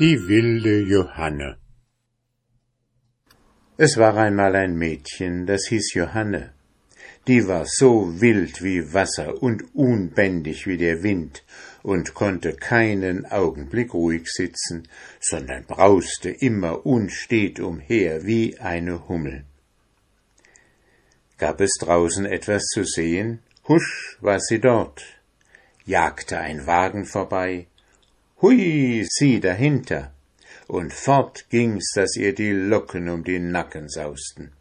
Die 0.00 0.28
wilde 0.28 0.78
Johanne 0.82 1.56
Es 3.76 3.96
war 3.96 4.16
einmal 4.16 4.54
ein 4.54 4.76
Mädchen, 4.76 5.44
das 5.44 5.66
hieß 5.66 5.94
Johanne. 5.94 6.52
Die 7.26 7.48
war 7.48 7.64
so 7.66 8.20
wild 8.20 8.62
wie 8.62 8.92
Wasser 8.92 9.42
und 9.42 9.74
unbändig 9.74 10.68
wie 10.68 10.76
der 10.76 11.02
Wind 11.02 11.44
und 11.82 12.14
konnte 12.14 12.52
keinen 12.52 13.26
Augenblick 13.26 13.92
ruhig 13.92 14.28
sitzen, 14.28 14.86
sondern 15.20 15.64
brauste 15.64 16.30
immer 16.30 16.86
unstet 16.86 17.58
umher 17.58 18.24
wie 18.24 18.56
eine 18.60 19.08
Hummel. 19.08 19.46
Gab 21.38 21.60
es 21.60 21.72
draußen 21.80 22.24
etwas 22.24 22.66
zu 22.66 22.84
sehen? 22.84 23.40
Husch 23.66 24.16
war 24.20 24.38
sie 24.38 24.60
dort. 24.60 25.02
Jagte 25.86 26.38
ein 26.38 26.68
Wagen 26.68 27.04
vorbei, 27.04 27.66
Hui, 28.40 29.04
sie 29.04 29.40
dahinter! 29.40 30.12
Und 30.68 30.92
fort 30.92 31.46
ging's, 31.50 31.90
dass 31.94 32.14
ihr 32.14 32.32
die 32.34 32.52
Locken 32.52 33.08
um 33.08 33.24
die 33.24 33.40
Nacken 33.40 33.88
sausten. 33.88 34.52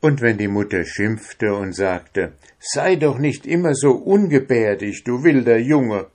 Und 0.00 0.20
wenn 0.20 0.38
die 0.38 0.46
Mutter 0.46 0.84
schimpfte 0.84 1.52
und 1.54 1.74
sagte, 1.74 2.34
sei 2.60 2.94
doch 2.94 3.18
nicht 3.18 3.44
immer 3.44 3.74
so 3.74 3.92
ungebärdig, 3.92 5.02
du 5.02 5.24
wilder 5.24 5.58
Junge, 5.58 6.06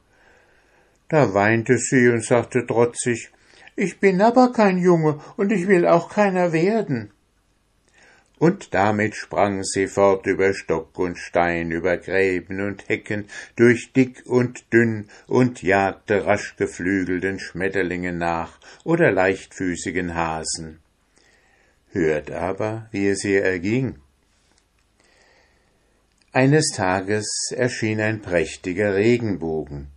da 1.10 1.34
weinte 1.34 1.78
sie 1.78 2.08
und 2.08 2.24
sagte 2.24 2.66
trotzig, 2.66 3.32
ich 3.76 4.00
bin 4.00 4.22
aber 4.22 4.54
kein 4.54 4.78
Junge 4.78 5.20
und 5.36 5.52
ich 5.52 5.68
will 5.68 5.86
auch 5.86 6.10
keiner 6.10 6.54
werden 6.54 7.12
und 8.40 8.74
damit 8.74 9.16
sprang 9.16 9.64
sie 9.64 9.88
fort 9.88 10.28
über 10.28 10.54
Stock 10.54 10.98
und 11.00 11.18
Stein, 11.18 11.72
über 11.72 11.98
Gräben 11.98 12.62
und 12.62 12.88
Hecken, 12.88 13.26
durch 13.56 13.92
dick 13.94 14.24
und 14.26 14.72
dünn 14.72 15.10
und 15.28 15.64
jagte 15.64 16.26
rasch 16.26 16.56
geflügelten 16.56 17.40
Schmetterlingen 17.40 18.18
nach 18.18 18.60
oder 18.84 19.12
leichtfüßigen 19.12 20.14
Hasen. 20.14 20.80
Hört 21.92 22.32
aber, 22.32 22.88
wie 22.92 23.08
es 23.08 23.24
ihr 23.24 23.44
erging. 23.44 23.96
Eines 26.32 26.68
Tages 26.76 27.52
erschien 27.56 28.00
ein 28.00 28.22
prächtiger 28.22 28.94
Regenbogen. 28.94 29.88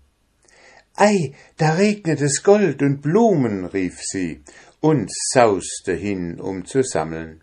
Ei, 0.97 1.35
da 1.59 1.75
regnet 1.75 2.21
es 2.21 2.43
Gold 2.43 2.83
und 2.83 3.03
Blumen, 3.03 3.67
rief 3.67 4.01
sie 4.01 4.43
und 4.81 5.11
sauste 5.33 5.93
hin, 5.93 6.41
um 6.41 6.65
zu 6.65 6.83
sammeln. 6.83 7.43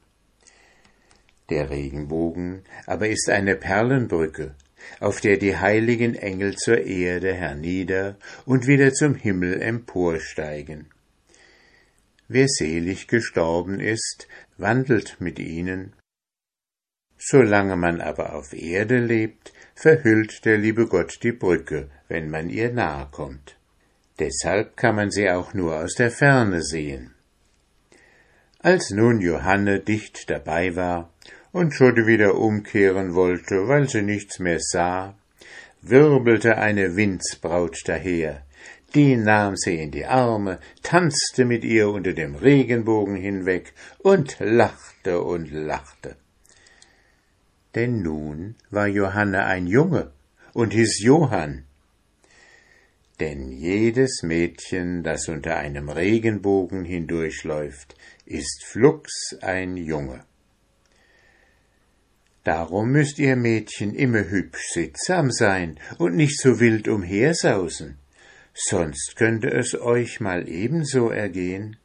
Der 1.49 1.69
Regenbogen 1.69 2.63
aber 2.85 3.07
ist 3.07 3.29
eine 3.29 3.55
Perlenbrücke, 3.55 4.55
auf 4.99 5.21
der 5.21 5.37
die 5.37 5.55
heiligen 5.57 6.15
Engel 6.15 6.55
zur 6.55 6.79
Erde 6.83 7.33
hernieder 7.33 8.17
und 8.45 8.67
wieder 8.67 8.93
zum 8.93 9.15
Himmel 9.15 9.61
emporsteigen. 9.61 10.87
Wer 12.27 12.47
selig 12.47 13.07
gestorben 13.07 13.79
ist, 13.79 14.27
wandelt 14.57 15.17
mit 15.19 15.39
ihnen. 15.39 15.93
Solange 17.17 17.77
man 17.77 18.01
aber 18.01 18.35
auf 18.35 18.53
Erde 18.53 18.99
lebt, 18.99 19.53
verhüllt 19.73 20.43
der 20.43 20.57
liebe 20.57 20.87
Gott 20.87 21.19
die 21.23 21.31
Brücke, 21.31 21.89
wenn 22.09 22.29
man 22.29 22.49
ihr 22.49 22.71
nahe 22.71 23.07
kommt. 23.11 23.57
Deshalb 24.19 24.75
kann 24.75 24.95
man 24.95 25.11
sie 25.11 25.29
auch 25.29 25.53
nur 25.53 25.77
aus 25.77 25.95
der 25.95 26.11
Ferne 26.11 26.61
sehen. 26.61 27.13
Als 28.67 28.89
nun 28.91 29.21
Johanne 29.21 29.79
dicht 29.79 30.29
dabei 30.29 30.75
war 30.75 31.09
und 31.53 31.73
schon 31.73 32.05
wieder 32.05 32.35
umkehren 32.35 33.15
wollte, 33.15 33.69
weil 33.69 33.87
sie 33.87 34.01
nichts 34.01 34.39
mehr 34.39 34.59
sah, 34.59 35.15
wirbelte 35.81 36.57
eine 36.57 36.97
Windsbraut 36.97 37.77
daher, 37.85 38.43
die 38.93 39.15
nahm 39.15 39.55
sie 39.55 39.81
in 39.81 39.91
die 39.91 40.05
Arme, 40.05 40.59
tanzte 40.83 41.45
mit 41.45 41.63
ihr 41.63 41.87
unter 41.87 42.11
dem 42.11 42.35
Regenbogen 42.35 43.15
hinweg 43.15 43.73
und 43.99 44.35
lachte 44.41 45.21
und 45.21 45.49
lachte. 45.49 46.17
Denn 47.73 48.01
nun 48.01 48.55
war 48.69 48.87
Johanne 48.87 49.45
ein 49.45 49.65
Junge 49.65 50.11
und 50.51 50.73
hieß 50.73 51.01
Johann. 51.03 51.63
Denn 53.19 53.51
jedes 53.51 54.21
Mädchen, 54.21 55.01
das 55.01 55.27
unter 55.27 55.57
einem 55.57 55.89
Regenbogen 55.89 56.85
hindurchläuft, 56.85 57.95
ist 58.25 58.63
flugs 58.65 59.35
ein 59.41 59.75
Junge. 59.75 60.23
Darum 62.43 62.91
müsst 62.91 63.17
ihr 63.19 63.35
Mädchen 63.35 63.93
immer 63.95 64.29
hübsch 64.29 64.69
sittsam 64.71 65.31
sein 65.31 65.79
und 65.97 66.15
nicht 66.15 66.39
so 66.39 66.59
wild 66.59 66.87
umhersausen, 66.87 67.97
sonst 68.53 69.15
könnte 69.15 69.49
es 69.49 69.73
euch 69.73 70.19
mal 70.19 70.47
ebenso 70.47 71.09
ergehen. 71.09 71.77